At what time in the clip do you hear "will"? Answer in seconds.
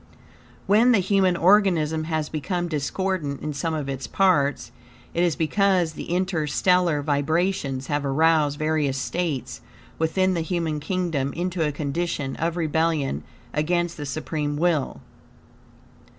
14.57-15.01